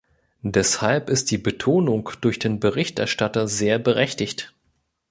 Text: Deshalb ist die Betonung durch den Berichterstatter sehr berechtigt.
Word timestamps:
Deshalb 0.41 1.09
ist 1.11 1.29
die 1.29 1.37
Betonung 1.37 2.09
durch 2.21 2.39
den 2.39 2.59
Berichterstatter 2.59 3.47
sehr 3.47 3.77
berechtigt. 3.77 4.55